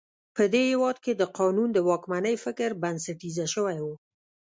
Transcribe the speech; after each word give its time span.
په 0.35 0.43
دې 0.53 0.63
هېواد 0.71 0.97
کې 1.03 1.13
د 1.15 1.23
قانون 1.37 1.69
د 1.73 1.79
واکمنۍ 1.89 2.35
فکر 2.45 2.69
بنسټیزه 2.81 3.45
شوی 3.53 3.77
و. 3.83 3.87